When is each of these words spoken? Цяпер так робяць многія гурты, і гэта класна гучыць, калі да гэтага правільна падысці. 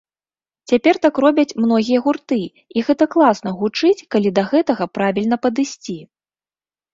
Цяпер 0.69 0.95
так 1.03 1.19
робяць 1.25 1.57
многія 1.65 1.99
гурты, 2.05 2.37
і 2.77 2.83
гэта 2.87 3.07
класна 3.17 3.53
гучыць, 3.61 4.05
калі 4.17 4.29
да 4.41 4.47
гэтага 4.55 4.89
правільна 5.01 5.35
падысці. 5.45 5.97